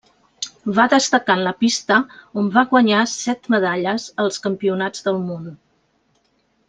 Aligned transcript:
Va 0.77 0.85
destacar 0.93 1.35
en 1.39 1.43
la 1.47 1.51
pista 1.59 1.97
on 2.43 2.49
va 2.55 2.63
guanyar 2.71 3.03
set 3.13 3.45
medalles 3.57 4.07
als 4.25 4.41
Campionats 4.47 5.07
del 5.09 5.21
Món. 5.29 5.47